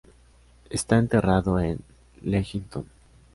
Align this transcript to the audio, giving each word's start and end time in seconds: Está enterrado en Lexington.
Está 0.71 0.97
enterrado 0.97 1.59
en 1.59 1.79
Lexington. 2.23 2.87